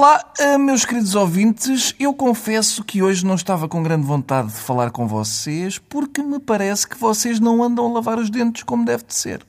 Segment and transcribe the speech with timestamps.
[0.00, 4.92] Ah, meus queridos ouvintes, eu confesso que hoje não estava com grande vontade de falar
[4.92, 9.02] com vocês porque me parece que vocês não andam a lavar os dentes como deve
[9.02, 9.44] de ser.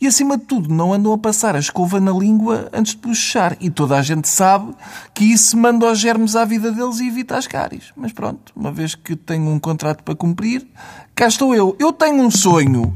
[0.00, 3.56] E acima de tudo, não andam a passar a escova na língua antes de bochechar.
[3.60, 4.74] E toda a gente sabe
[5.14, 7.92] que isso manda os germes à vida deles e evita as cáries.
[7.96, 10.66] Mas pronto, uma vez que tenho um contrato para cumprir,
[11.14, 11.74] cá estou eu.
[11.78, 12.94] Eu tenho um sonho.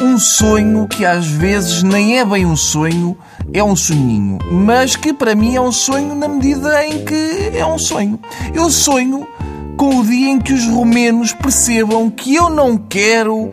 [0.00, 3.16] Um sonho que às vezes nem é bem um sonho,
[3.52, 4.38] é um sonhinho.
[4.50, 8.18] Mas que para mim é um sonho na medida em que é um sonho.
[8.52, 9.26] Eu sonho
[9.76, 13.50] com o dia em que os romenos percebam que eu não quero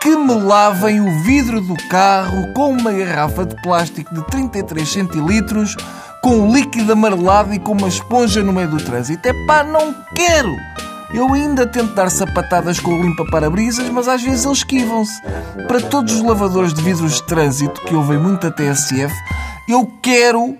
[0.00, 5.76] que me lavem o vidro do carro com uma garrafa de plástico de 33 centilitros
[6.22, 9.28] com líquido amarelado e com uma esponja no meio do trânsito.
[9.28, 10.54] É pá, não quero!
[11.12, 15.20] Eu ainda tento dar sapatadas com o limpa-parabrisas, mas às vezes eles esquivam-se.
[15.68, 19.12] Para todos os lavadores de vidros de trânsito que ouvem muito a TSF,
[19.68, 20.56] eu quero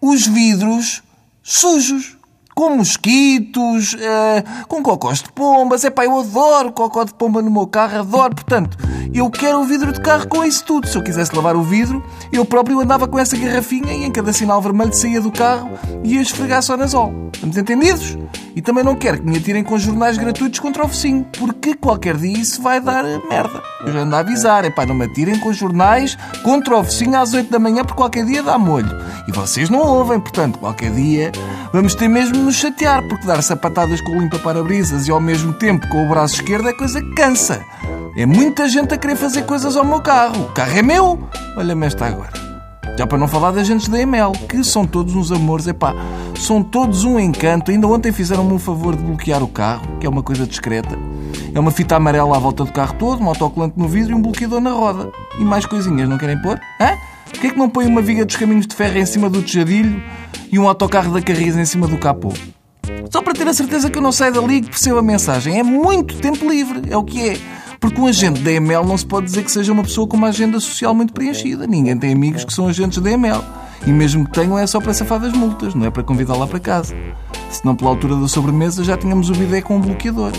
[0.00, 1.02] os vidros
[1.42, 2.16] sujos
[2.60, 5.82] com mosquitos, uh, com cocós de pombas.
[5.82, 8.34] Epá, eu adoro cocó de pomba no meu carro, adoro.
[8.34, 8.76] Portanto,
[9.14, 10.86] eu quero o vidro de carro com isso tudo.
[10.86, 14.30] Se eu quisesse lavar o vidro, eu próprio andava com essa garrafinha e em cada
[14.30, 15.70] sinal vermelho saía do carro
[16.04, 17.30] e ia esfregar só sol.
[17.32, 18.18] Estamos entendidos?
[18.54, 22.16] E também não quero que me atirem com jornais gratuitos contra o focinho, porque qualquer
[22.16, 23.62] dia isso vai dar merda.
[23.80, 27.18] Eu já ando a avisar, é pá, não me atirem com jornais contra o focinho
[27.18, 28.90] às 8 da manhã, porque qualquer dia dá molho.
[29.26, 31.32] E vocês não ouvem, portanto, qualquer dia
[31.72, 35.52] vamos ter mesmo de nos chatear, porque dar sapatadas com o limpa-parabrisas e ao mesmo
[35.52, 37.64] tempo com o braço esquerdo é coisa que cansa.
[38.16, 40.46] É muita gente a querer fazer coisas ao meu carro.
[40.46, 41.28] O carro é meu!
[41.56, 42.32] Olha-me esta agora.
[42.98, 45.94] Já para não falar das agentes da EML, que são todos uns amores, epá,
[46.36, 47.70] são todos um encanto.
[47.70, 50.98] Ainda ontem fizeram-me um favor de bloquear o carro, que é uma coisa discreta.
[51.54, 54.20] É uma fita amarela à volta do carro todo, um autocolante no vidro e um
[54.20, 55.10] bloqueador na roda.
[55.38, 56.60] E mais coisinhas, não querem pôr?
[56.80, 56.96] Hã?
[57.30, 60.02] Porquê é que não põe uma viga dos caminhos de ferro em cima do tejadilho
[60.52, 62.32] e um autocarro da Carris em cima do capô?
[63.10, 65.58] Só para ter a certeza que eu não saio dali e que percebo a mensagem.
[65.58, 67.38] É muito tempo livre, é o que é.
[67.80, 70.28] Porque um agente da EML não se pode dizer que seja uma pessoa com uma
[70.28, 71.66] agenda social muito preenchida.
[71.66, 73.42] Ninguém tem amigos que são agentes da EML.
[73.86, 76.46] E mesmo que tenham, é só para safar das multas, não é para convidá la
[76.46, 76.94] para casa.
[77.50, 80.32] Senão, pela altura da sobremesa, já tínhamos o bidé com um bloqueador.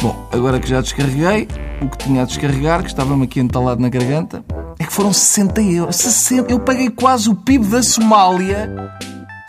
[0.00, 1.48] Bom, agora que já descarreguei,
[1.82, 4.44] o que tinha a descarregar, que estava-me aqui entalado na garganta,
[4.86, 5.96] que foram 60 euros.
[5.96, 6.52] 60.
[6.52, 8.72] Eu paguei quase o PIB da Somália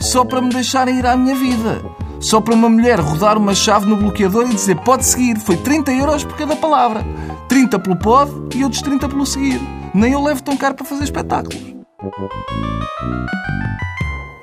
[0.02, 1.81] só para me deixarem ir à minha vida.
[2.20, 5.40] Só para uma mulher rodar uma chave no bloqueador e dizer pode seguir.
[5.40, 7.06] Foi 30 euros por cada palavra.
[7.48, 9.62] 30 pelo pode e outros 30 pelo seguir.
[9.94, 11.78] Nem eu levo tão caro para fazer espetáculos.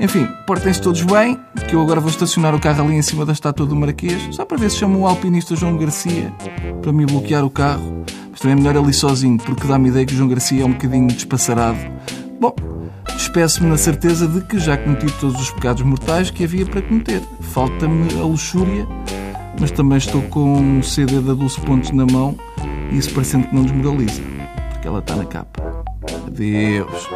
[0.00, 1.38] Enfim, portem-se todos bem,
[1.68, 4.44] que eu agora vou estacionar o carro ali em cima da estátua do Marquês, só
[4.44, 6.30] para ver se chamo o alpinista João Garcia
[6.82, 8.04] para me bloquear o carro.
[8.44, 11.78] Também é melhor ali sozinho, porque dá-me ideia que João Garcia é um bocadinho despassarado.
[12.38, 12.54] Bom,
[13.16, 17.22] despeço-me na certeza de que já cometi todos os pecados mortais que havia para cometer.
[17.40, 18.86] Falta-me a luxúria,
[19.58, 22.36] mas também estou com um CD da Dulce Pontes na mão
[22.92, 24.20] e isso parecendo que não desmoraliza,
[24.72, 25.82] porque ela está na capa.
[26.26, 27.08] Adeus.